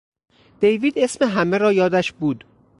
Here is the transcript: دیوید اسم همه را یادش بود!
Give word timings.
دیوید 0.59 0.93
اسم 0.99 1.27
همه 1.27 1.57
را 1.57 1.73
یادش 1.73 2.11
بود! 2.11 2.43